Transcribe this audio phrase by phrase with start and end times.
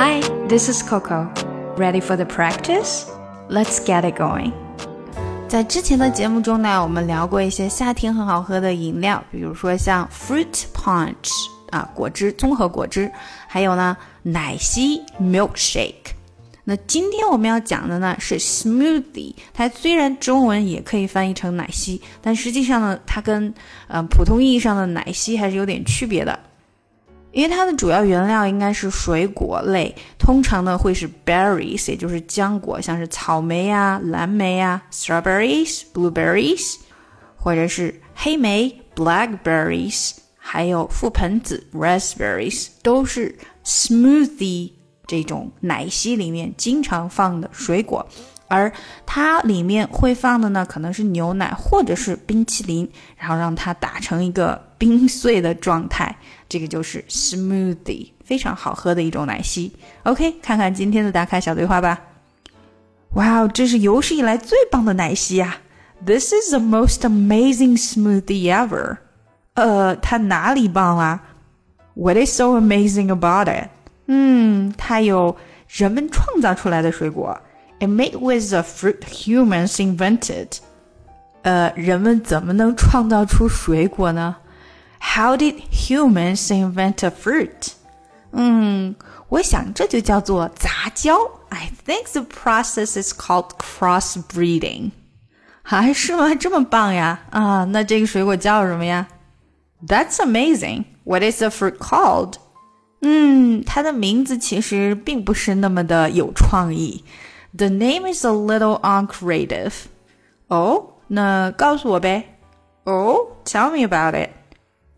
[0.00, 1.28] Hi, this is Coco.
[1.76, 3.10] Ready for the practice?
[3.50, 4.52] Let's get it going.
[5.48, 11.32] 在之前的节目中呢，我们聊过一些夏天很好喝的饮料，比如说像 fruit punch
[11.70, 13.10] 啊，果汁综合果汁，
[13.48, 16.12] 还有呢奶昔 milkshake。
[16.62, 23.52] 那今天我们要讲的呢是 smoothie，它虽然中文也可以翻译成奶昔，但实际上呢，它跟
[23.88, 26.38] 呃普通意义上的奶昔还是有点区别的。
[27.32, 36.76] 因为它的主要原料应该是水果类，通常呢会是 berries，也就是浆果，像是草莓啊、蓝莓啊 （strawberries、blueberries），
[37.36, 44.72] 或者是黑莓 （blackberries），还有覆盆子 （raspberries），都是 smoothie。
[45.06, 48.06] 这种奶昔里面经常放的水果，
[48.48, 48.72] 而
[49.06, 56.16] 它里面会放的呢，可能是牛奶或者是冰淇淋，然后让它打成一个冰碎的状态，
[56.48, 59.70] 这个就是 smoothie，非常好喝的一种奶昔。
[60.04, 62.00] OK，看看今天的打卡小对话吧。
[63.14, 65.58] 哇哦，这是有史以来最棒的奶昔啊
[66.04, 68.98] ！This is the most amazing smoothie ever。
[69.54, 71.22] 呃，它哪里棒啊
[71.94, 73.68] ？What is so amazing about it？
[74.06, 75.36] 嗯，它有
[75.68, 77.38] 人们创造出来的水果。
[77.79, 80.59] It made with the fruit humans invented。
[81.41, 84.37] 呃，人们怎么能创造出水果呢？
[85.01, 87.73] How did humans invent a fruit？
[88.31, 88.95] 嗯，
[89.27, 91.17] 我想这就叫做杂交。
[91.49, 94.91] I think the process is called crossbreeding。
[95.61, 96.33] 还是吗？
[96.35, 97.19] 这么棒呀！
[97.31, 99.07] 啊，那这个水果叫什么呀？
[99.85, 100.85] That's amazing.
[101.03, 102.35] What is the fruit called?
[103.01, 107.03] 嗯，它的名字其实并不是那么的有创意。
[107.57, 109.73] The name is a little uncreative.
[110.47, 112.39] 哦，那告诉我呗。
[112.85, 114.31] Oh, tell me about it.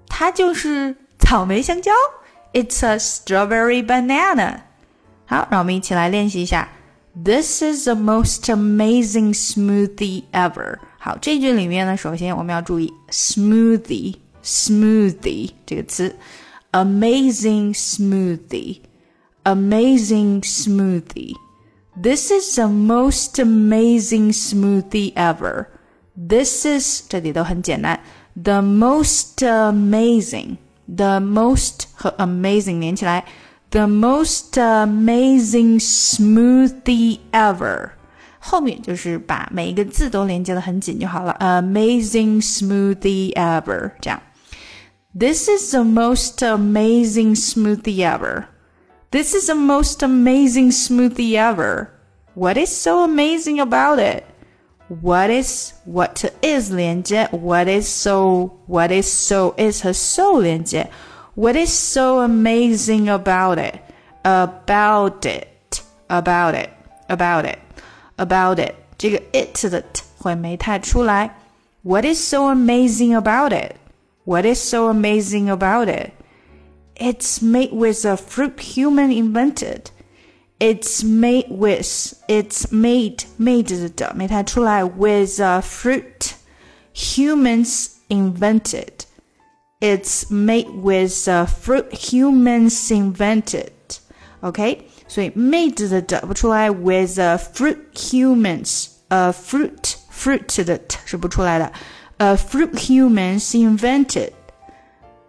[0.07, 1.91] 它就是草莓香蕉。
[2.53, 4.61] It's a strawberry banana.
[5.25, 6.69] 好，让我们一起来练习一下。
[7.23, 10.79] This is the most amazing smoothie ever.
[10.97, 16.15] 好，这句里面呢，首先我们要注意 smoothie，smoothie 这个词。
[16.71, 18.81] amazing smoothie,
[19.45, 21.35] amazing smoothie.
[22.01, 25.67] This is the most amazing smoothie ever.
[26.15, 27.99] This is 这里都很简单，
[28.35, 33.25] the most amazing, the most 和 amazing 连起来，
[33.69, 37.91] the most amazing smoothie ever。
[38.39, 44.21] 后面就是把每一个字都连接的很紧就好了，amazing smoothie ever 这样。
[45.17, 48.47] this is the most amazing smoothie ever.
[49.11, 51.91] This is the most amazing smoothie ever.
[52.33, 54.25] What is so amazing about it?
[54.87, 60.89] What is what is 连接 What is so What is so is 和 so 连接
[61.33, 63.79] What is so amazing about it?
[64.23, 65.47] About it
[66.07, 66.69] About it
[67.07, 67.57] About it
[68.17, 71.35] About it 这个 it 的 t 会没太出来
[71.81, 73.75] What is so amazing about it?
[74.25, 76.11] What is so amazing about it?
[76.99, 79.91] It's made with a fruit human invented.
[80.59, 86.35] It's made with it's made made 的没太出来 with a fruit
[86.93, 89.05] humans invented.
[89.81, 93.71] It's made with a fruit humans invented.
[94.39, 101.71] OK，所以 made 的的不出来 with a fruit humans，呃、uh, fruit fruit 的 t 是不出来的。
[102.17, 104.31] a fruit humans invented.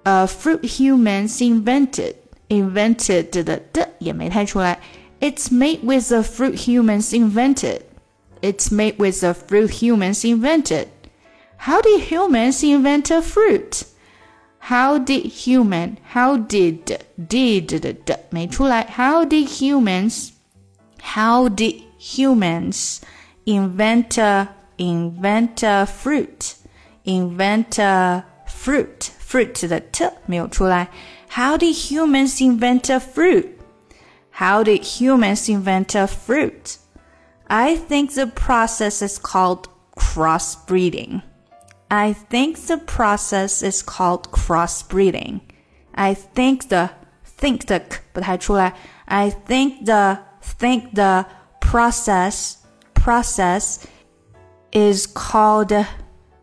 [0.05, 2.15] A fruit humans invented.
[2.49, 4.79] Invented 的的也没太出来。
[5.21, 7.81] It's made with the fruit humans invented.
[8.41, 10.87] It's made with the fruit humans invented.
[11.59, 13.83] How did humans invent a fruit?
[14.59, 15.97] How did human?
[16.13, 18.87] How did did 的的没出来？
[18.97, 20.31] How did humans?
[21.01, 22.99] How did humans
[23.45, 26.57] invent a invent a fruit?
[27.05, 29.11] invent a fruit.
[29.31, 30.89] Fruit 的 t 没有出来。
[31.31, 33.49] How did humans invent a fruit?
[34.39, 36.77] How did humans invent a fruit?
[37.49, 41.23] I think the process is called crossbreeding.
[41.89, 45.41] I think the process is called crossbreeding.
[45.93, 46.91] I think the
[47.39, 48.75] think 的 k 不太出来。
[49.07, 50.19] I think the
[50.59, 51.27] think the
[51.61, 52.57] process
[52.95, 53.85] process
[54.73, 55.87] is called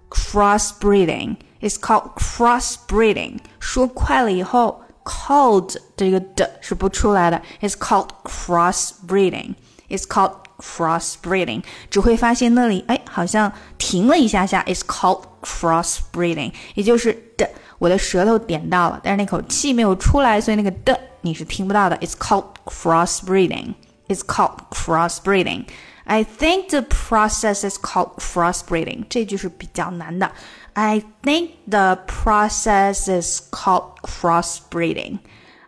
[0.09, 1.38] crossbreeding.
[1.61, 3.39] It's called crossbreeding.
[3.59, 7.41] 说快了以后，called 这个的是不出来的。
[7.61, 9.55] It's called crossbreeding.
[9.89, 11.63] It's called crossbreeding.
[11.89, 14.63] 只会发现那里哎好像停了一下下。
[14.63, 16.53] It's called crossbreeding.
[16.75, 21.97] 也就是的，我的舌头点到了，但是那口气没有出来，所以那个的 你是听不到的。
[21.97, 23.75] It's called crossbreeding.
[24.07, 25.65] It's called crossbreeding.
[26.07, 29.05] I think the process is called crossbreeding.
[29.09, 30.31] 这句是比较难的。
[30.73, 35.19] I think the process is called crossbreeding.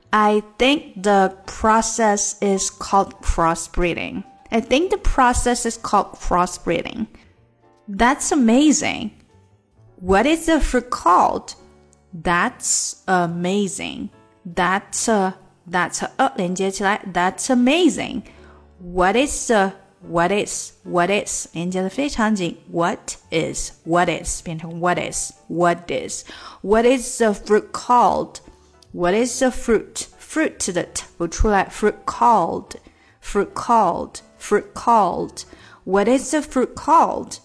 [0.09, 4.23] I think the process is called crossbreeding.
[4.49, 7.07] I think the process is called crossbreeding.
[7.87, 9.11] That's amazing.
[10.01, 11.55] What is the fruit called?
[12.13, 14.09] That's amazing.
[14.45, 15.35] That's a
[15.69, 18.23] that's a 呃连接起来，That's amazing.
[18.79, 19.73] What is the
[20.07, 26.23] what is what is 连接的非常紧，What is what is 变成 What is what is
[26.61, 28.39] What is the fruit called?
[28.91, 30.07] What is the fruit?
[30.19, 32.75] Fruit 的 t 不出来，fruit called
[33.21, 35.45] fruit called fruit called.
[35.85, 37.39] What is the fruit called?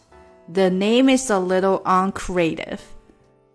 [0.53, 2.81] The name is a little uncreative.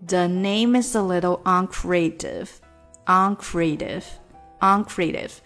[0.02, 2.62] The name is a little uncreative.
[3.08, 4.06] Uncreative.
[4.62, 5.42] Uncreative.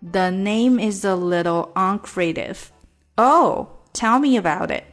[0.00, 2.70] The name is a little uncreative.
[3.16, 4.84] Oh, tell me about it.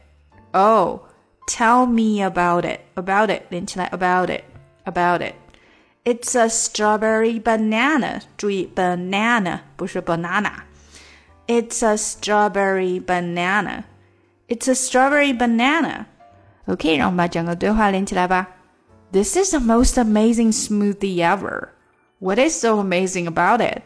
[0.52, 1.06] Oh,
[1.46, 2.80] tell me about it.
[2.94, 3.44] About it.
[3.50, 4.44] 连起来 about it.
[4.84, 5.34] About it.
[6.04, 8.22] It's a strawberry banana.
[8.36, 10.64] 注意 banana 不是 banana.
[11.46, 13.84] It's a strawberry banana.
[14.48, 16.06] It's a strawberry banana.
[16.66, 18.48] OK，让我们把整个对话连起来吧。
[19.12, 21.70] This is the most amazing smoothie ever.
[22.20, 23.82] What is so amazing about it?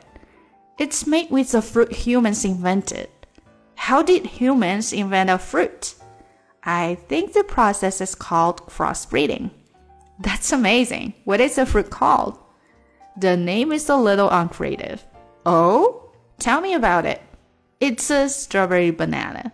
[0.76, 3.08] It's made with the fruit humans invented.
[3.79, 5.95] How did humans invent a fruit?
[6.63, 9.51] I think the process is called crossbreeding.
[10.19, 11.13] That's amazing.
[11.23, 12.37] What is the fruit called?
[13.17, 15.05] The name is a little uncreative.
[15.45, 16.11] Oh?
[16.39, 17.21] Tell me about it.
[17.79, 19.53] It's a strawberry banana.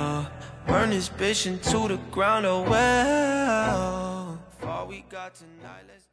[0.71, 4.39] Burn this bitch into the ground, oh well.
[4.63, 6.07] All we got tonight, let's